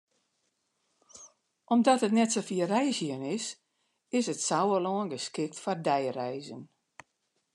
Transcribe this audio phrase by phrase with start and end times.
[1.73, 3.45] Omdat it net sa fier reizgjen is,
[4.17, 6.63] is it Sauerlân geskikt foar deireizen.